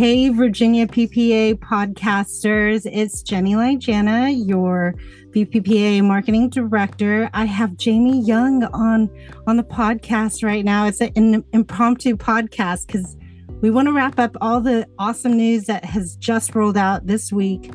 Hey, 0.00 0.30
Virginia 0.30 0.86
PPA 0.86 1.56
podcasters. 1.56 2.88
It's 2.90 3.20
Jenny 3.20 3.52
Lijana, 3.52 4.32
your 4.48 4.94
VPPA 5.28 6.02
marketing 6.02 6.48
director. 6.48 7.28
I 7.34 7.44
have 7.44 7.76
Jamie 7.76 8.22
Young 8.22 8.64
on 8.72 9.10
on 9.46 9.58
the 9.58 9.62
podcast 9.62 10.42
right 10.42 10.64
now. 10.64 10.86
It's 10.86 11.02
an 11.02 11.44
impromptu 11.52 12.16
podcast 12.16 12.86
because 12.86 13.14
we 13.60 13.70
want 13.70 13.88
to 13.88 13.92
wrap 13.92 14.18
up 14.18 14.38
all 14.40 14.62
the 14.62 14.88
awesome 14.98 15.36
news 15.36 15.64
that 15.64 15.84
has 15.84 16.16
just 16.16 16.54
rolled 16.54 16.78
out 16.78 17.06
this 17.06 17.30
week 17.30 17.70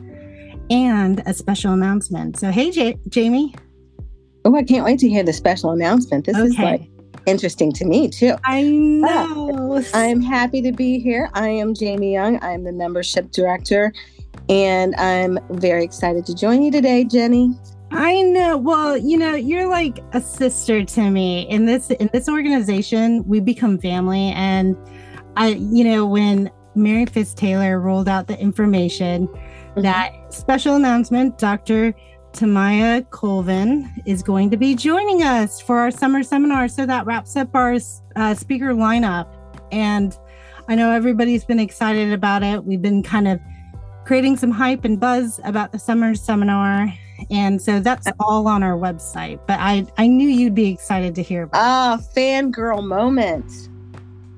and 0.72 1.22
a 1.28 1.34
special 1.36 1.74
announcement. 1.74 2.40
So, 2.40 2.50
hey, 2.50 2.72
J- 2.72 2.98
Jamie. 3.08 3.54
Oh, 4.46 4.56
I 4.56 4.64
can't 4.64 4.84
wait 4.84 4.98
to 5.02 5.08
hear 5.08 5.22
the 5.22 5.32
special 5.32 5.70
announcement. 5.70 6.26
This 6.26 6.38
okay. 6.38 6.48
is 6.48 6.58
like 6.58 6.90
interesting 7.26 7.72
to 7.74 7.86
me 7.86 8.10
too. 8.10 8.36
I 8.44 8.64
know. 8.64 9.84
I'm 9.94 10.22
happy 10.22 10.62
to 10.62 10.72
be 10.72 11.00
here. 11.00 11.30
I 11.34 11.50
am 11.50 11.74
Jamie 11.74 12.14
Young. 12.14 12.42
I'm 12.44 12.64
the 12.64 12.72
membership 12.72 13.32
director, 13.32 13.94
and 14.50 14.96
I'm 14.96 15.40
very 15.52 15.84
excited 15.84 16.26
to 16.28 16.36
join 16.36 16.64
you 16.64 16.72
today, 16.72 17.04
Jenny. 17.04 17.54
I 17.92 18.22
know. 18.24 18.58
Well, 18.58 18.98
you 18.98 19.18
know, 19.18 19.36
you're 19.36 19.68
like 19.68 20.00
a 20.14 20.22
sister 20.22 20.84
to 20.84 21.10
me 21.10 21.48
in 21.50 21.66
this 21.66 21.90
in 21.92 22.10
this 22.12 22.28
organization. 22.28 23.26
We 23.28 23.40
become 23.40 23.78
family, 23.78 24.32
and 24.32 24.76
I, 25.38 25.50
you 25.50 25.84
know, 25.84 26.06
when 26.06 26.52
Mary 26.76 27.06
Fitz 27.06 27.34
Taylor 27.34 27.80
rolled 27.80 28.10
out 28.10 28.28
the 28.28 28.40
information 28.40 29.28
mm-hmm. 29.28 29.82
that 29.82 30.34
special 30.34 30.76
announcement, 30.76 31.38
Dr. 31.38 31.94
Tamaya 32.36 33.10
Colvin 33.12 33.90
is 34.06 34.22
going 34.22 34.50
to 34.52 34.58
be 34.58 34.76
joining 34.76 35.24
us 35.24 35.62
for 35.62 35.78
our 35.78 35.90
summer 35.90 36.22
seminar. 36.22 36.68
So 36.68 36.86
that 36.86 37.06
wraps 37.06 37.38
up 37.38 37.56
our 37.56 37.78
uh, 38.18 38.36
speaker 38.36 38.74
lineup. 38.74 39.28
And 39.72 40.18
I 40.68 40.76
know 40.76 40.92
everybody's 40.92 41.46
been 41.46 41.60
excited 41.60 42.12
about 42.12 42.44
it. 42.44 42.66
We've 42.66 42.82
been 42.82 43.04
kind 43.04 43.30
of 43.30 43.40
creating 44.06 44.36
some 44.36 44.52
hype 44.52 44.84
and 44.84 45.00
buzz 45.00 45.40
about 45.46 45.72
the 45.72 45.80
summer 45.80 46.14
seminar. 46.14 46.94
And 47.32 47.62
so 47.62 47.80
that's 47.80 48.08
all 48.20 48.48
on 48.48 48.64
our 48.64 48.78
website. 48.78 49.40
But 49.48 49.60
I, 49.62 49.86
I 49.98 50.08
knew 50.08 50.28
you'd 50.28 50.54
be 50.54 50.70
excited 50.70 51.16
to 51.16 51.24
hear 51.24 51.44
about 51.44 51.62
Ah, 51.62 52.00
fangirl 52.16 52.86
moment. 52.86 53.70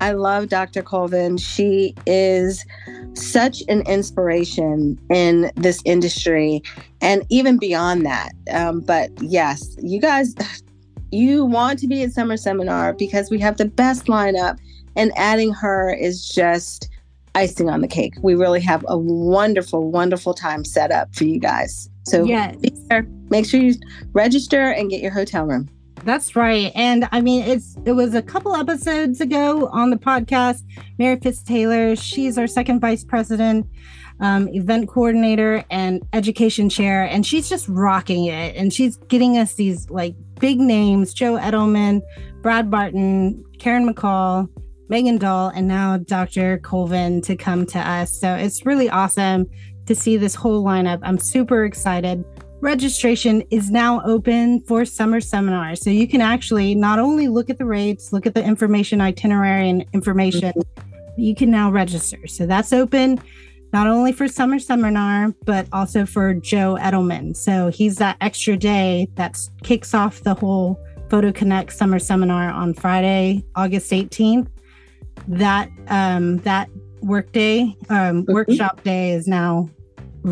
I 0.00 0.12
love 0.12 0.48
Dr. 0.48 0.82
Colvin. 0.82 1.36
She 1.36 1.94
is 2.06 2.64
such 3.14 3.62
an 3.68 3.82
inspiration 3.82 4.98
in 5.10 5.50
this 5.56 5.82
industry 5.84 6.62
and 7.00 7.24
even 7.28 7.58
beyond 7.58 8.06
that. 8.06 8.32
Um, 8.52 8.80
but 8.80 9.10
yes, 9.20 9.76
you 9.80 10.00
guys, 10.00 10.34
you 11.10 11.44
want 11.44 11.78
to 11.80 11.88
be 11.88 12.02
at 12.02 12.12
Summer 12.12 12.36
Seminar 12.36 12.92
because 12.92 13.30
we 13.30 13.38
have 13.40 13.56
the 13.56 13.64
best 13.64 14.06
lineup, 14.06 14.58
and 14.96 15.12
adding 15.16 15.52
her 15.52 15.92
is 15.92 16.28
just 16.28 16.88
icing 17.34 17.70
on 17.70 17.80
the 17.80 17.88
cake. 17.88 18.14
We 18.20 18.34
really 18.34 18.60
have 18.60 18.84
a 18.88 18.98
wonderful, 18.98 19.90
wonderful 19.90 20.34
time 20.34 20.64
set 20.64 20.90
up 20.90 21.14
for 21.14 21.24
you 21.24 21.38
guys. 21.38 21.88
So 22.04 22.24
yes. 22.24 22.56
make 23.30 23.46
sure 23.46 23.60
you 23.60 23.74
register 24.12 24.70
and 24.70 24.90
get 24.90 25.00
your 25.00 25.12
hotel 25.12 25.44
room. 25.44 25.68
That's 26.04 26.34
right. 26.36 26.72
And 26.74 27.08
I 27.12 27.20
mean, 27.20 27.42
it's 27.42 27.76
it 27.84 27.92
was 27.92 28.14
a 28.14 28.22
couple 28.22 28.54
episodes 28.54 29.20
ago 29.20 29.68
on 29.68 29.90
the 29.90 29.96
podcast. 29.96 30.62
Mary 30.98 31.18
Fitz 31.20 31.42
Taylor, 31.42 31.96
she's 31.96 32.38
our 32.38 32.46
second 32.46 32.80
vice 32.80 33.04
president, 33.04 33.66
um, 34.20 34.48
event 34.48 34.88
coordinator, 34.88 35.64
and 35.70 36.02
education 36.12 36.68
chair, 36.68 37.04
and 37.04 37.26
she's 37.26 37.48
just 37.48 37.68
rocking 37.68 38.26
it. 38.26 38.56
And 38.56 38.72
she's 38.72 38.96
getting 39.08 39.36
us 39.38 39.54
these 39.54 39.90
like 39.90 40.14
big 40.40 40.58
names: 40.58 41.12
Joe 41.12 41.36
Edelman, 41.36 42.00
Brad 42.42 42.70
Barton, 42.70 43.44
Karen 43.58 43.92
McCall, 43.92 44.48
Megan 44.88 45.18
Dahl, 45.18 45.48
and 45.48 45.68
now 45.68 45.98
Dr. 45.98 46.58
Colvin 46.58 47.20
to 47.22 47.36
come 47.36 47.66
to 47.66 47.78
us. 47.78 48.18
So 48.18 48.34
it's 48.34 48.64
really 48.64 48.88
awesome 48.88 49.46
to 49.86 49.94
see 49.94 50.16
this 50.16 50.34
whole 50.34 50.64
lineup. 50.64 51.00
I'm 51.02 51.18
super 51.18 51.64
excited 51.64 52.24
registration 52.60 53.42
is 53.50 53.70
now 53.70 54.02
open 54.04 54.60
for 54.62 54.84
summer 54.84 55.20
seminars. 55.20 55.82
So 55.82 55.90
you 55.90 56.08
can 56.08 56.20
actually 56.20 56.74
not 56.74 56.98
only 56.98 57.28
look 57.28 57.50
at 57.50 57.58
the 57.58 57.64
rates, 57.64 58.12
look 58.12 58.26
at 58.26 58.34
the 58.34 58.42
information 58.42 59.00
itinerary 59.00 59.68
and 59.68 59.84
information, 59.92 60.52
mm-hmm. 60.52 61.20
you 61.20 61.34
can 61.34 61.50
now 61.50 61.70
register. 61.70 62.26
So 62.26 62.46
that's 62.46 62.72
open 62.72 63.20
not 63.72 63.86
only 63.86 64.12
for 64.12 64.26
summer 64.28 64.58
seminar, 64.58 65.34
but 65.44 65.66
also 65.72 66.06
for 66.06 66.34
Joe 66.34 66.78
Edelman. 66.80 67.36
So 67.36 67.68
he's 67.68 67.96
that 67.96 68.16
extra 68.20 68.56
day 68.56 69.08
that 69.16 69.38
kicks 69.62 69.94
off 69.94 70.22
the 70.22 70.34
whole 70.34 70.80
PhotoConnect 71.08 71.72
summer 71.72 71.98
seminar 71.98 72.50
on 72.50 72.74
Friday, 72.74 73.44
August 73.54 73.90
18th. 73.92 74.48
That 75.26 75.68
um, 75.88 76.38
that 76.38 76.70
workday 77.02 77.62
um, 77.90 78.22
mm-hmm. 78.24 78.32
workshop 78.32 78.82
day 78.82 79.12
is 79.12 79.26
now 79.26 79.68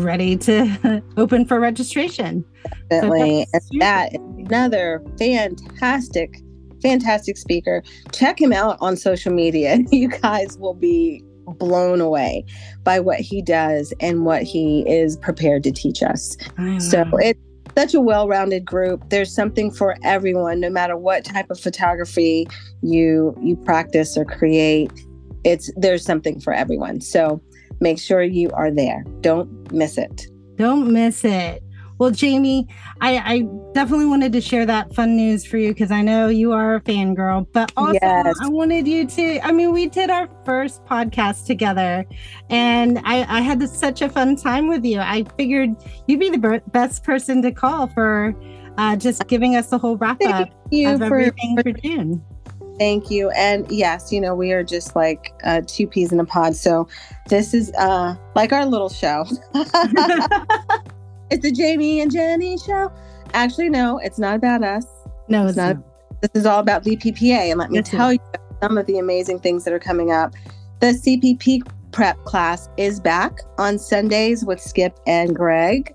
ready 0.03 0.37
to 0.37 1.03
open 1.17 1.45
for 1.45 1.59
registration. 1.59 2.45
Definitely. 2.89 3.45
So 3.53 3.59
and 3.71 3.81
that 3.81 4.13
another 4.13 5.03
fantastic, 5.17 6.41
fantastic 6.81 7.37
speaker. 7.37 7.83
Check 8.11 8.39
him 8.39 8.53
out 8.53 8.77
on 8.81 8.97
social 8.97 9.33
media. 9.33 9.79
You 9.91 10.09
guys 10.09 10.57
will 10.57 10.73
be 10.73 11.23
blown 11.59 12.01
away 12.01 12.45
by 12.83 12.99
what 12.99 13.19
he 13.19 13.41
does 13.41 13.93
and 13.99 14.25
what 14.25 14.43
he 14.43 14.83
is 14.87 15.17
prepared 15.17 15.63
to 15.63 15.71
teach 15.71 16.03
us. 16.03 16.35
So 16.79 17.05
it's 17.13 17.39
such 17.77 17.93
a 17.93 18.01
well-rounded 18.01 18.65
group. 18.65 19.09
There's 19.09 19.33
something 19.33 19.71
for 19.71 19.95
everyone, 20.03 20.59
no 20.59 20.69
matter 20.69 20.97
what 20.97 21.23
type 21.23 21.49
of 21.49 21.59
photography 21.59 22.47
you 22.81 23.37
you 23.41 23.55
practice 23.55 24.17
or 24.17 24.25
create. 24.25 24.91
It's 25.43 25.71
there's 25.77 26.03
something 26.03 26.41
for 26.41 26.53
everyone. 26.53 27.01
So 27.01 27.41
make 27.79 27.99
sure 27.99 28.21
you 28.21 28.49
are 28.51 28.71
there. 28.71 29.03
Don't 29.21 29.71
miss 29.71 29.97
it. 29.97 30.27
Don't 30.55 30.91
miss 30.91 31.23
it. 31.23 31.63
Well, 31.99 32.11
Jamie, 32.11 32.67
I, 33.01 33.17
I 33.17 33.39
definitely 33.73 34.05
wanted 34.05 34.31
to 34.33 34.41
share 34.41 34.67
that 34.67 34.93
fun 34.93 35.15
news 35.15 35.45
for 35.45 35.57
you 35.57 35.69
because 35.69 35.89
I 35.89 36.03
know 36.03 36.27
you 36.27 36.51
are 36.51 36.75
a 36.75 36.81
fangirl, 36.81 37.47
but 37.51 37.71
also 37.75 37.99
yes. 38.01 38.35
I 38.39 38.47
wanted 38.49 38.87
you 38.87 39.07
to. 39.07 39.39
I 39.39 39.51
mean, 39.51 39.71
we 39.71 39.87
did 39.87 40.11
our 40.11 40.29
first 40.45 40.85
podcast 40.85 41.47
together 41.47 42.05
and 42.51 42.99
I, 42.99 43.37
I 43.37 43.41
had 43.41 43.59
this, 43.59 43.75
such 43.75 44.03
a 44.03 44.09
fun 44.09 44.35
time 44.35 44.67
with 44.67 44.85
you. 44.85 44.99
I 44.99 45.25
figured 45.37 45.75
you'd 46.07 46.19
be 46.19 46.29
the 46.29 46.61
best 46.67 47.03
person 47.03 47.41
to 47.41 47.51
call 47.51 47.87
for 47.87 48.35
uh, 48.77 48.95
just 48.95 49.27
giving 49.27 49.55
us 49.55 49.69
the 49.69 49.79
whole 49.79 49.97
wrap 49.97 50.21
up 50.23 50.49
of 50.49 51.01
everything 51.01 51.57
for, 51.57 51.63
for 51.63 51.71
June. 51.71 52.23
Thank 52.77 53.09
you. 53.09 53.29
And 53.31 53.69
yes, 53.71 54.11
you 54.11 54.21
know, 54.21 54.35
we 54.35 54.51
are 54.51 54.63
just 54.63 54.95
like 54.95 55.33
uh, 55.43 55.61
two 55.65 55.87
peas 55.87 56.11
in 56.11 56.19
a 56.19 56.25
pod. 56.25 56.55
So 56.55 56.87
this 57.27 57.53
is 57.53 57.71
uh, 57.73 58.15
like 58.35 58.53
our 58.53 58.65
little 58.65 58.89
show. 58.89 59.25
it's 61.29 61.41
the 61.41 61.51
Jamie 61.51 62.01
and 62.01 62.11
Jenny 62.11 62.57
show. 62.59 62.91
Actually, 63.33 63.69
no, 63.69 63.97
it's 63.99 64.19
not 64.19 64.35
about 64.35 64.63
us. 64.63 64.85
No, 65.27 65.43
it's, 65.43 65.51
it's 65.51 65.57
not. 65.57 65.75
not. 65.77 66.21
This 66.21 66.41
is 66.41 66.45
all 66.45 66.59
about 66.59 66.83
VPPA. 66.83 67.51
And 67.51 67.59
let 67.59 67.71
me 67.71 67.81
tell 67.81 68.13
you 68.13 68.19
some 68.61 68.77
of 68.77 68.85
the 68.85 68.99
amazing 68.99 69.39
things 69.39 69.63
that 69.63 69.73
are 69.73 69.79
coming 69.79 70.11
up. 70.11 70.33
The 70.79 70.87
CPP 70.87 71.67
prep 71.91 72.23
class 72.25 72.69
is 72.77 72.99
back 72.99 73.39
on 73.57 73.79
Sundays 73.79 74.45
with 74.45 74.61
Skip 74.61 74.99
and 75.07 75.35
Greg. 75.35 75.93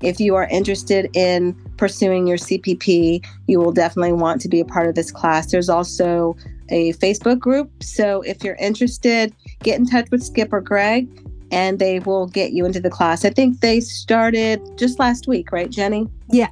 If 0.00 0.18
you 0.18 0.34
are 0.34 0.48
interested 0.48 1.14
in 1.14 1.56
pursuing 1.82 2.28
your 2.28 2.36
CPP, 2.36 3.26
you 3.48 3.58
will 3.58 3.72
definitely 3.72 4.12
want 4.12 4.40
to 4.40 4.48
be 4.48 4.60
a 4.60 4.64
part 4.64 4.86
of 4.88 4.94
this 4.94 5.10
class. 5.10 5.50
There's 5.50 5.68
also 5.68 6.36
a 6.68 6.92
Facebook 6.92 7.40
group. 7.40 7.68
So 7.82 8.22
if 8.22 8.44
you're 8.44 8.54
interested, 8.54 9.34
get 9.64 9.80
in 9.80 9.86
touch 9.86 10.08
with 10.12 10.22
Skip 10.22 10.52
or 10.52 10.60
Greg 10.60 11.08
and 11.50 11.80
they 11.80 11.98
will 11.98 12.28
get 12.28 12.52
you 12.52 12.64
into 12.64 12.78
the 12.78 12.88
class. 12.88 13.24
I 13.24 13.30
think 13.30 13.58
they 13.58 13.80
started 13.80 14.78
just 14.78 15.00
last 15.00 15.26
week, 15.26 15.50
right, 15.50 15.68
Jenny? 15.68 16.06
Yeah, 16.28 16.50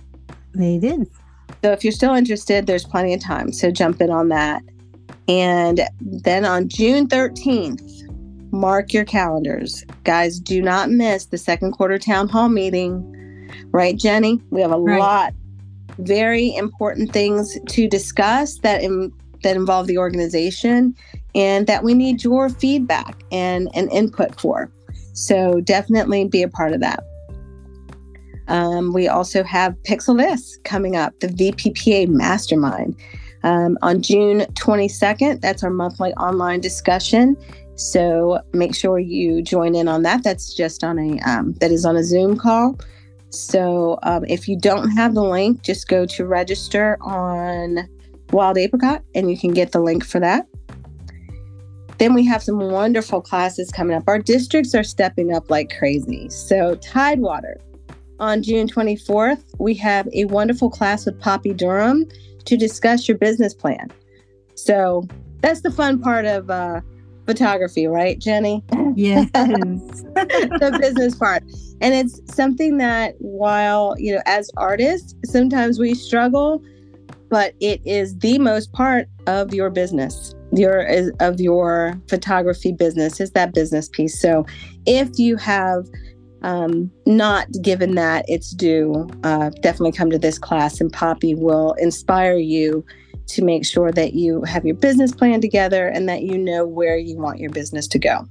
they 0.53 0.79
did. 0.79 1.09
So 1.63 1.71
if 1.71 1.85
you're 1.85 1.93
still 1.93 2.15
interested, 2.15 2.67
there's 2.67 2.85
plenty 2.85 3.15
of 3.15 3.21
time. 3.21 3.53
So 3.53 3.71
jump 3.71 4.01
in 4.01 4.11
on 4.11 4.31
that. 4.31 4.65
And 5.29 5.83
then 6.01 6.45
on 6.45 6.69
June 6.69 7.07
13th, 7.07 8.51
mark 8.51 8.93
your 8.93 9.05
calendars. 9.05 9.85
Guys, 10.03 10.41
do 10.41 10.61
not 10.61 10.91
miss 10.91 11.27
the 11.27 11.39
second 11.39 11.71
quarter 11.71 12.01
town 12.01 12.29
hall 12.29 12.49
meeting 12.49 13.17
right, 13.73 13.97
Jenny? 13.97 14.41
We 14.51 14.61
have 14.61 14.73
a 14.73 14.79
right. 14.79 14.99
lot 14.99 15.35
very 15.99 16.55
important 16.57 17.13
things 17.13 17.59
to 17.69 17.89
discuss 17.89 18.59
that 18.59 18.83
in, 18.83 19.13
that 19.43 19.57
involve 19.57 19.87
the 19.87 19.99
organization 19.99 20.95
and 21.35 21.67
that 21.67 21.85
we 21.85 21.95
need 21.95 22.25
your 22.25 22.49
feedback 22.49 23.23
and, 23.31 23.69
and 23.75 23.91
input 23.93 24.41
for. 24.41 24.71
So 25.13 25.61
definitely 25.61 26.25
be 26.27 26.43
a 26.43 26.49
part 26.49 26.73
of 26.73 26.81
that. 26.81 27.05
Um, 28.49 28.93
we 28.93 29.07
also 29.07 29.45
have 29.45 29.77
Pixel 29.85 30.17
This 30.17 30.59
coming 30.65 30.97
up, 30.97 31.19
the 31.21 31.29
VPPA 31.29 32.09
Mastermind. 32.09 32.97
Um, 33.43 33.79
on 33.81 34.03
June 34.03 34.41
22nd, 34.55 35.41
that's 35.41 35.63
our 35.63 35.71
monthly 35.71 36.13
online 36.15 36.61
discussion. 36.61 37.37
So 37.77 38.41
make 38.53 38.75
sure 38.75 38.99
you 38.99 39.41
join 39.41 39.75
in 39.75 39.89
on 39.89 40.03
that. 40.03 40.25
That's 40.25 40.53
just 40.53 40.85
on 40.85 40.99
a 40.99 41.19
um, 41.21 41.55
that 41.55 41.71
is 41.71 41.87
on 41.87 41.97
a 41.97 42.05
Zoom 42.05 42.37
call. 42.37 42.79
So 43.31 43.99
um, 44.03 44.25
if 44.27 44.49
you 44.49 44.59
don't 44.59 44.91
have 44.91 45.15
the 45.15 45.23
link, 45.23 45.63
just 45.63 45.89
go 45.89 46.05
to 46.07 46.27
register 46.27 46.99
on 47.01 47.89
Wild 48.33 48.59
Apricot 48.59 49.03
and 49.15 49.31
you 49.31 49.39
can 49.39 49.53
get 49.53 49.73
the 49.73 49.81
link 49.81 50.05
for 50.05 50.21
that. 50.21 50.47
Then 51.99 52.15
we 52.15 52.25
have 52.25 52.43
some 52.43 52.59
wonderful 52.59 53.21
classes 53.21 53.71
coming 53.71 53.97
up. 53.97 54.05
Our 54.07 54.19
districts 54.19 54.75
are 54.75 54.83
stepping 54.83 55.35
up 55.35 55.51
like 55.51 55.77
crazy. 55.77 56.31
So, 56.31 56.77
Tidewater 56.77 57.61
on 58.19 58.43
June 58.43 58.67
24th, 58.67 59.45
we 59.59 59.75
have 59.75 60.09
a 60.15 60.25
wonderful 60.27 60.71
class 60.71 61.05
with 61.05 61.21
Poppy 61.21 61.53
Durham 61.53 62.07
to 62.47 62.57
discuss 62.57 63.07
your 63.07 63.19
business 63.19 63.53
plan. 63.53 63.91
So, 64.55 65.07
that's 65.41 65.61
the 65.61 65.71
fun 65.71 66.01
part 66.01 66.25
of 66.25 66.49
uh, 66.49 66.81
photography, 67.27 67.87
right, 67.87 68.19
Jenny? 68.19 68.65
Yes. 68.97 69.31
the 69.35 70.79
business 70.81 71.15
part. 71.15 71.40
And 71.81 71.95
it's 71.95 72.21
something 72.35 72.79
that 72.79 73.15
while, 73.19 73.95
you 73.99 74.15
know, 74.15 74.23
as 74.27 74.51
artists, 74.57 75.15
sometimes 75.25 75.79
we 75.79 75.95
struggle, 75.95 76.63
but 77.31 77.55
it 77.61 77.81
is 77.87 78.19
the 78.19 78.39
most 78.39 78.73
part 78.73 79.09
of 79.27 79.55
your 79.55 79.71
business. 79.71 80.35
Your 80.53 80.85
of 81.21 81.41
your 81.41 82.01
photography 82.09 82.73
business 82.73 83.21
is 83.21 83.31
that 83.33 83.55
business 83.55 83.89
piece. 83.89 84.21
So 84.21 84.45
if 84.85 85.17
you 85.17 85.37
have 85.37 85.87
um, 86.43 86.91
not 87.07 87.47
given 87.63 87.95
that 87.95 88.25
its 88.29 88.51
due, 88.51 89.09
uh, 89.23 89.51
definitely 89.61 89.93
come 89.93 90.11
to 90.11 90.19
this 90.19 90.39
class 90.39 90.81
and 90.81 90.93
Poppy 90.93 91.35
will 91.35 91.75
inspire 91.75 92.37
you 92.37 92.85
to 93.29 93.45
make 93.45 93.65
sure 93.65 93.93
that 93.93 94.15
you 94.15 94.43
have 94.43 94.65
your 94.65 94.75
business 94.75 95.13
plan 95.13 95.41
together 95.41 95.87
and 95.87 96.09
that 96.09 96.23
you 96.23 96.37
know 96.37 96.67
where 96.67 96.97
you 96.97 97.17
want 97.17 97.39
your 97.39 97.51
business 97.51 97.87
to 97.89 97.99
go. 97.99 98.27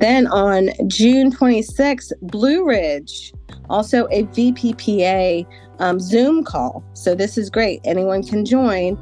Then 0.00 0.26
on 0.28 0.70
June 0.88 1.30
26th, 1.30 2.12
Blue 2.22 2.66
Ridge, 2.66 3.32
also 3.68 4.06
a 4.06 4.24
VPPA 4.24 5.46
um, 5.78 6.00
Zoom 6.00 6.42
call. 6.42 6.82
So 6.94 7.14
this 7.14 7.36
is 7.36 7.50
great. 7.50 7.80
Anyone 7.84 8.22
can 8.22 8.44
join. 8.44 8.98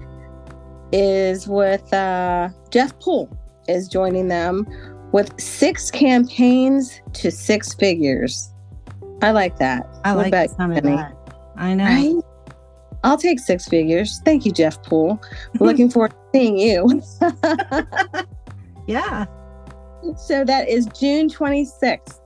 Is 0.90 1.46
with 1.46 1.92
uh, 1.92 2.48
Jeff 2.70 2.98
Poole 2.98 3.28
is 3.68 3.88
joining 3.88 4.28
them 4.28 4.66
with 5.12 5.38
six 5.38 5.90
campaigns 5.90 7.02
to 7.12 7.30
six 7.30 7.74
figures. 7.74 8.50
I 9.20 9.32
like 9.32 9.58
that. 9.58 9.86
I 10.04 10.14
what 10.14 10.32
like 10.32 10.50
some 10.50 10.72
of 10.72 10.82
that. 10.82 11.14
I 11.56 11.74
know. 11.74 11.84
Right? 11.84 12.24
I'll 13.04 13.18
take 13.18 13.38
six 13.38 13.68
figures. 13.68 14.20
Thank 14.24 14.46
you, 14.46 14.52
Jeff 14.52 14.82
Poole. 14.82 15.20
Looking 15.60 15.90
forward 15.90 16.12
to 16.12 16.16
seeing 16.32 16.58
you. 16.58 17.02
yeah. 18.86 19.26
So 20.16 20.44
that 20.44 20.68
is 20.68 20.86
June 20.98 21.28
26th. 21.28 22.20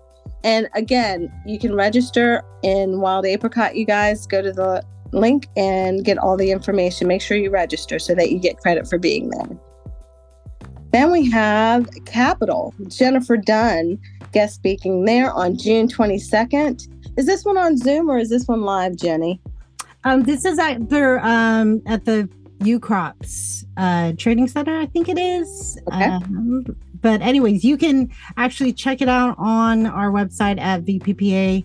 And 0.44 0.68
again, 0.74 1.32
you 1.46 1.58
can 1.58 1.74
register 1.74 2.42
in 2.62 3.00
Wild 3.00 3.24
Apricot, 3.26 3.76
you 3.76 3.84
guys. 3.84 4.26
Go 4.26 4.42
to 4.42 4.52
the 4.52 4.82
link 5.12 5.46
and 5.56 6.04
get 6.04 6.18
all 6.18 6.36
the 6.36 6.50
information. 6.50 7.06
Make 7.06 7.22
sure 7.22 7.36
you 7.36 7.50
register 7.50 7.98
so 7.98 8.14
that 8.14 8.32
you 8.32 8.38
get 8.38 8.58
credit 8.58 8.88
for 8.88 8.98
being 8.98 9.30
there. 9.30 9.58
Then 10.92 11.10
we 11.10 11.30
have 11.30 11.88
Capital, 12.04 12.74
Jennifer 12.88 13.36
Dunn 13.36 13.98
guest 14.32 14.54
speaking 14.54 15.04
there 15.04 15.30
on 15.32 15.56
June 15.56 15.88
22nd. 15.88 16.88
Is 17.16 17.26
this 17.26 17.44
one 17.44 17.58
on 17.58 17.76
Zoom 17.76 18.10
or 18.10 18.18
is 18.18 18.30
this 18.30 18.46
one 18.48 18.62
live, 18.62 18.96
Jenny? 18.96 19.40
Um, 20.04 20.22
this 20.22 20.44
is 20.44 20.58
at 20.58 20.88
the 20.88 21.24
um, 21.26 21.82
at 21.86 22.04
the 22.04 22.28
Ukrops 22.60 23.64
uh, 23.76 24.12
Trading 24.18 24.48
Center, 24.48 24.76
I 24.76 24.86
think 24.86 25.08
it 25.08 25.18
is. 25.18 25.78
Okay. 25.92 26.04
Um, 26.04 26.64
but 27.02 27.20
anyways, 27.20 27.64
you 27.64 27.76
can 27.76 28.10
actually 28.36 28.72
check 28.72 29.02
it 29.02 29.08
out 29.08 29.34
on 29.38 29.86
our 29.86 30.10
website 30.10 30.58
at 30.60 30.84
vppa.org 30.84 31.64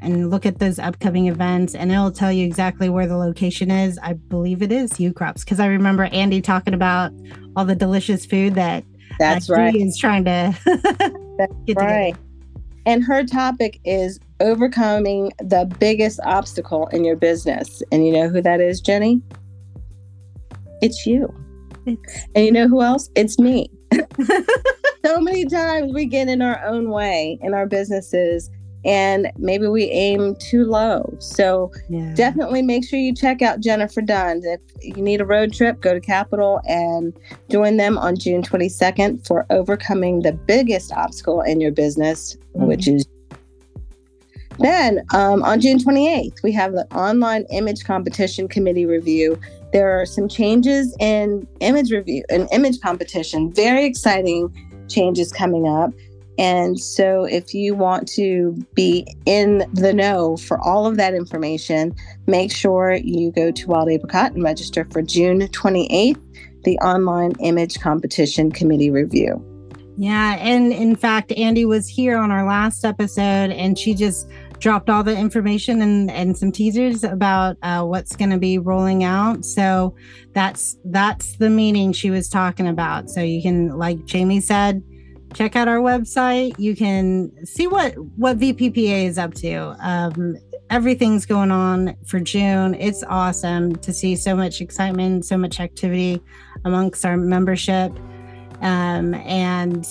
and 0.00 0.30
look 0.30 0.46
at 0.46 0.58
those 0.58 0.78
upcoming 0.78 1.28
events, 1.28 1.74
and 1.74 1.90
it'll 1.90 2.12
tell 2.12 2.30
you 2.30 2.44
exactly 2.44 2.88
where 2.88 3.06
the 3.06 3.16
location 3.16 3.70
is. 3.70 3.98
I 4.02 4.12
believe 4.12 4.62
it 4.62 4.70
is 4.70 4.92
Ukrops 4.92 5.40
because 5.40 5.58
I 5.58 5.66
remember 5.66 6.04
Andy 6.04 6.40
talking 6.40 6.74
about 6.74 7.12
all 7.56 7.64
the 7.64 7.74
delicious 7.74 8.26
food 8.26 8.54
that 8.54 8.84
that's 9.18 9.50
uh, 9.50 9.54
right 9.54 9.74
is 9.74 9.96
trying 9.98 10.24
to. 10.26 10.54
that's 10.64 11.52
right. 11.74 12.12
Together. 12.14 12.18
And 12.84 13.04
her 13.04 13.24
topic 13.24 13.80
is 13.84 14.18
overcoming 14.40 15.32
the 15.38 15.70
biggest 15.78 16.18
obstacle 16.24 16.88
in 16.88 17.04
your 17.04 17.16
business. 17.16 17.82
And 17.92 18.04
you 18.04 18.12
know 18.12 18.28
who 18.28 18.42
that 18.42 18.60
is, 18.60 18.80
Jenny? 18.80 19.22
It's 20.80 21.06
you. 21.06 21.32
And 21.86 22.44
you 22.44 22.52
know 22.52 22.68
who 22.68 22.82
else? 22.82 23.10
It's 23.14 23.38
me. 23.38 23.70
so 25.04 25.20
many 25.20 25.44
times 25.44 25.92
we 25.92 26.06
get 26.06 26.28
in 26.28 26.42
our 26.42 26.64
own 26.64 26.90
way 26.90 27.38
in 27.42 27.54
our 27.54 27.66
businesses 27.66 28.50
and 28.84 29.30
maybe 29.38 29.66
we 29.68 29.84
aim 29.84 30.34
too 30.36 30.64
low. 30.64 31.14
So 31.20 31.70
yeah. 31.88 32.12
definitely 32.14 32.62
make 32.62 32.84
sure 32.84 32.98
you 32.98 33.14
check 33.14 33.40
out 33.42 33.60
Jennifer 33.60 34.00
Dunn. 34.00 34.42
If 34.44 34.60
you 34.80 35.02
need 35.02 35.20
a 35.20 35.24
road 35.24 35.52
trip, 35.52 35.80
go 35.80 35.94
to 35.94 36.00
Capital 36.00 36.60
and 36.66 37.16
join 37.48 37.76
them 37.76 37.96
on 37.96 38.16
June 38.16 38.42
22nd 38.42 39.26
for 39.26 39.46
overcoming 39.50 40.20
the 40.20 40.32
biggest 40.32 40.92
obstacle 40.92 41.42
in 41.42 41.60
your 41.60 41.72
business, 41.72 42.36
mm-hmm. 42.56 42.66
which 42.66 42.88
is. 42.88 43.06
Then 44.58 45.02
um, 45.14 45.42
on 45.42 45.60
June 45.60 45.78
28th, 45.78 46.42
we 46.42 46.52
have 46.52 46.72
the 46.72 46.86
online 46.94 47.46
image 47.50 47.84
competition 47.84 48.48
committee 48.48 48.84
review. 48.84 49.38
There 49.72 50.00
are 50.00 50.06
some 50.06 50.28
changes 50.28 50.94
in 51.00 51.46
image 51.60 51.90
review 51.90 52.24
and 52.28 52.48
image 52.52 52.80
competition. 52.80 53.52
Very 53.52 53.84
exciting 53.84 54.54
changes 54.88 55.32
coming 55.32 55.66
up. 55.66 55.92
And 56.38 56.80
so, 56.80 57.24
if 57.24 57.52
you 57.52 57.74
want 57.74 58.08
to 58.12 58.56
be 58.74 59.06
in 59.26 59.66
the 59.74 59.92
know 59.92 60.38
for 60.38 60.58
all 60.60 60.86
of 60.86 60.96
that 60.96 61.14
information, 61.14 61.94
make 62.26 62.50
sure 62.50 62.94
you 62.94 63.30
go 63.32 63.50
to 63.50 63.68
Wild 63.68 63.90
Apricot 63.90 64.32
and 64.32 64.42
register 64.42 64.86
for 64.90 65.02
June 65.02 65.40
28th, 65.40 66.20
the 66.64 66.78
online 66.78 67.32
image 67.40 67.80
competition 67.80 68.50
committee 68.50 68.90
review. 68.90 69.44
Yeah. 69.98 70.36
And 70.40 70.72
in 70.72 70.96
fact, 70.96 71.32
Andy 71.32 71.66
was 71.66 71.86
here 71.86 72.16
on 72.16 72.30
our 72.30 72.46
last 72.46 72.84
episode 72.84 73.50
and 73.50 73.78
she 73.78 73.94
just 73.94 74.26
dropped 74.62 74.88
all 74.88 75.02
the 75.02 75.16
information 75.16 75.82
and, 75.82 76.08
and 76.10 76.38
some 76.38 76.52
teasers 76.52 77.02
about 77.02 77.56
uh, 77.62 77.82
what's 77.82 78.14
going 78.14 78.30
to 78.30 78.38
be 78.38 78.58
rolling 78.58 79.02
out. 79.02 79.44
So 79.44 79.94
that's 80.34 80.78
that's 80.84 81.36
the 81.36 81.50
meeting 81.50 81.92
she 81.92 82.10
was 82.10 82.28
talking 82.28 82.68
about. 82.68 83.10
So 83.10 83.20
you 83.20 83.42
can, 83.42 83.76
like 83.76 84.04
Jamie 84.04 84.40
said, 84.40 84.82
check 85.34 85.56
out 85.56 85.66
our 85.66 85.78
website. 85.78 86.54
You 86.58 86.76
can 86.76 87.44
see 87.44 87.66
what 87.66 87.94
what 88.16 88.38
VPPA 88.38 89.06
is 89.06 89.18
up 89.18 89.34
to. 89.34 89.76
Um, 89.80 90.36
everything's 90.70 91.26
going 91.26 91.50
on 91.50 91.96
for 92.06 92.20
June. 92.20 92.74
It's 92.74 93.02
awesome 93.08 93.74
to 93.76 93.92
see 93.92 94.14
so 94.14 94.36
much 94.36 94.60
excitement, 94.60 95.24
so 95.24 95.36
much 95.36 95.58
activity 95.58 96.22
amongst 96.64 97.04
our 97.04 97.16
membership. 97.16 97.90
Um, 98.60 99.12
and 99.14 99.84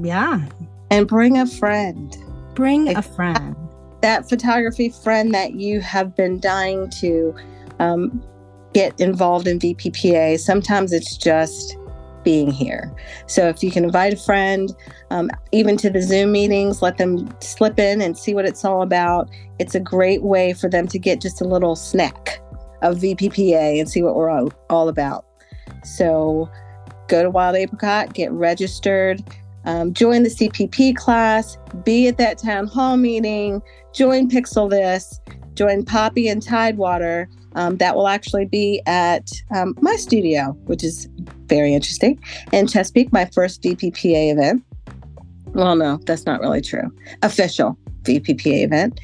yeah. 0.00 0.44
And 0.90 1.06
bring 1.06 1.38
a 1.38 1.46
friend. 1.46 2.16
Bring 2.54 2.96
a 2.96 3.02
friend. 3.02 3.54
That 4.00 4.28
photography 4.28 4.90
friend 4.90 5.34
that 5.34 5.54
you 5.54 5.80
have 5.80 6.14
been 6.14 6.40
dying 6.40 6.88
to 7.00 7.34
um, 7.78 8.22
get 8.72 8.98
involved 9.00 9.46
in 9.46 9.58
VPPA. 9.58 10.38
Sometimes 10.38 10.92
it's 10.92 11.16
just 11.16 11.76
being 12.24 12.50
here. 12.50 12.94
So 13.26 13.48
if 13.48 13.62
you 13.62 13.70
can 13.70 13.84
invite 13.84 14.12
a 14.12 14.16
friend, 14.16 14.74
um, 15.10 15.30
even 15.52 15.76
to 15.78 15.90
the 15.90 16.02
Zoom 16.02 16.32
meetings, 16.32 16.82
let 16.82 16.98
them 16.98 17.28
slip 17.40 17.78
in 17.78 18.02
and 18.02 18.18
see 18.18 18.34
what 18.34 18.44
it's 18.44 18.64
all 18.64 18.82
about. 18.82 19.30
It's 19.58 19.74
a 19.74 19.80
great 19.80 20.22
way 20.22 20.52
for 20.52 20.68
them 20.68 20.86
to 20.88 20.98
get 20.98 21.20
just 21.20 21.40
a 21.40 21.44
little 21.44 21.74
snack 21.74 22.40
of 22.82 22.98
VPPA 22.98 23.80
and 23.80 23.88
see 23.88 24.02
what 24.02 24.14
we're 24.14 24.30
all, 24.30 24.52
all 24.68 24.88
about. 24.88 25.24
So 25.84 26.50
go 27.08 27.22
to 27.22 27.30
Wild 27.30 27.56
Apricot, 27.56 28.14
get 28.14 28.30
registered, 28.32 29.22
um, 29.68 29.92
join 29.92 30.22
the 30.22 30.30
CPP 30.30 30.96
class, 30.96 31.58
be 31.84 32.08
at 32.08 32.16
that 32.16 32.38
town 32.38 32.66
hall 32.66 32.96
meeting, 32.96 33.60
join 33.92 34.26
Pixel 34.26 34.70
This, 34.70 35.20
join 35.52 35.84
Poppy 35.84 36.26
and 36.26 36.42
Tidewater. 36.42 37.28
Um, 37.54 37.76
that 37.76 37.94
will 37.94 38.08
actually 38.08 38.46
be 38.46 38.80
at 38.86 39.30
um, 39.54 39.76
my 39.82 39.96
studio, 39.96 40.52
which 40.64 40.82
is 40.82 41.06
very 41.48 41.74
interesting. 41.74 42.18
In 42.50 42.66
Chesapeake, 42.66 43.12
my 43.12 43.26
first 43.26 43.62
VPPA 43.62 44.32
event. 44.32 44.64
Well, 45.48 45.76
no, 45.76 45.98
that's 46.06 46.24
not 46.24 46.40
really 46.40 46.62
true. 46.62 46.90
Official 47.22 47.76
VPPA 48.04 48.64
event. 48.64 48.98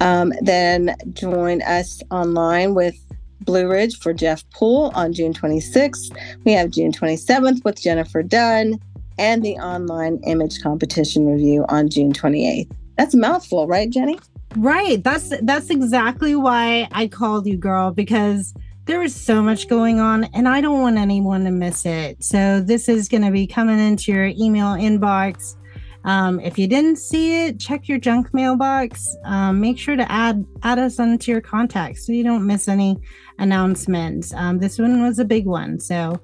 Um, 0.00 0.34
then 0.42 0.94
join 1.14 1.62
us 1.62 2.02
online 2.10 2.74
with 2.74 2.96
Blue 3.40 3.66
Ridge 3.66 3.98
for 3.98 4.12
Jeff 4.12 4.44
Poole 4.50 4.92
on 4.94 5.14
June 5.14 5.32
26th. 5.32 6.14
We 6.44 6.52
have 6.52 6.70
June 6.70 6.92
27th 6.92 7.64
with 7.64 7.80
Jennifer 7.80 8.22
Dunn 8.22 8.78
and 9.22 9.44
the 9.44 9.54
online 9.58 10.18
image 10.26 10.60
competition 10.62 11.26
review 11.26 11.64
on 11.68 11.88
June 11.88 12.12
28th. 12.12 12.70
That's 12.98 13.14
a 13.14 13.18
mouthful, 13.18 13.68
right, 13.68 13.88
Jenny? 13.88 14.18
Right. 14.56 15.02
That's 15.02 15.32
that's 15.42 15.70
exactly 15.70 16.34
why 16.34 16.88
I 16.92 17.06
called 17.06 17.46
you, 17.46 17.56
girl, 17.56 17.92
because 17.92 18.52
there 18.84 19.00
is 19.00 19.14
so 19.14 19.40
much 19.40 19.68
going 19.68 20.00
on 20.00 20.24
and 20.34 20.48
I 20.48 20.60
don't 20.60 20.82
want 20.82 20.98
anyone 20.98 21.44
to 21.44 21.52
miss 21.52 21.86
it. 21.86 22.22
So 22.22 22.60
this 22.60 22.88
is 22.88 23.08
going 23.08 23.22
to 23.22 23.30
be 23.30 23.46
coming 23.46 23.78
into 23.78 24.12
your 24.12 24.26
email 24.26 24.74
inbox. 24.74 25.56
Um, 26.04 26.40
if 26.40 26.58
you 26.58 26.66
didn't 26.66 26.96
see 26.96 27.46
it, 27.46 27.60
check 27.60 27.88
your 27.88 27.98
junk 27.98 28.34
mailbox. 28.34 29.16
Um, 29.24 29.60
make 29.60 29.78
sure 29.78 29.94
to 29.94 30.10
add 30.10 30.44
add 30.64 30.80
us 30.80 30.98
onto 30.98 31.30
your 31.30 31.40
contacts 31.40 32.04
so 32.04 32.12
you 32.12 32.24
don't 32.24 32.44
miss 32.44 32.66
any 32.66 32.98
announcements. 33.38 34.34
Um, 34.34 34.58
this 34.58 34.80
one 34.80 35.00
was 35.00 35.20
a 35.20 35.24
big 35.24 35.46
one, 35.46 35.78
so 35.78 36.20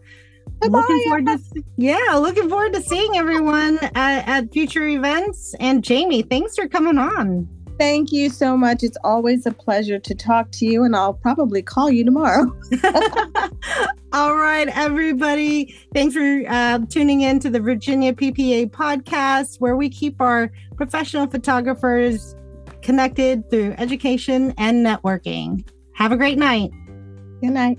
looking 0.63 1.03
forward 1.05 1.27
to 1.27 1.39
yeah, 1.77 2.15
looking 2.15 2.49
forward 2.49 2.73
to 2.75 2.83
seeing 2.83 3.17
everyone 3.17 3.79
at, 3.95 4.29
at 4.29 4.53
future 4.53 4.87
events. 4.87 5.55
And 5.61 5.83
Jamie, 5.83 6.23
thanks 6.23 6.57
for 6.57 6.69
coming 6.69 6.99
on. 6.99 7.49
Thank 7.79 8.11
you 8.11 8.29
so 8.29 8.57
much. 8.57 8.83
It's 8.83 8.99
always 9.05 9.47
a 9.47 9.53
pleasure 9.53 10.01
to 10.01 10.15
talk 10.15 10.51
to 10.53 10.67
you, 10.67 10.83
and 10.83 10.97
I'll 10.97 11.15
probably 11.15 11.63
call 11.63 11.91
you 11.91 12.05
tomorrow. 12.05 12.53
All 14.13 14.35
right, 14.35 14.67
everybody. 14.69 15.77
Thanks 15.95 16.15
for 16.15 16.43
uh, 16.49 16.81
tuning 16.91 17.21
in 17.21 17.39
to 17.41 17.51
the 17.51 17.61
Virginia 17.61 18.13
PPA 18.13 18.71
podcast, 18.71 19.61
where 19.61 19.77
we 19.77 19.89
keep 19.89 20.21
our 20.21 20.51
professional 20.77 21.29
photographers 21.29 22.35
connected 22.83 23.49
through 23.49 23.75
education 23.79 24.55
and 24.59 24.85
networking. 24.85 25.65
Have 25.95 26.11
a 26.11 26.17
great 26.17 26.39
night. 26.39 26.71
Good 27.41 27.51
night. 27.51 27.79